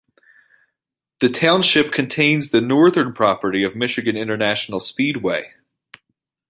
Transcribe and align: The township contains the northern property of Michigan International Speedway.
The 1.19 1.29
township 1.29 1.91
contains 1.91 2.49
the 2.49 2.59
northern 2.59 3.13
property 3.13 3.63
of 3.63 3.75
Michigan 3.75 4.17
International 4.17 4.79
Speedway. 4.79 5.53